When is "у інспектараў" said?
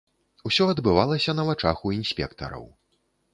1.91-2.65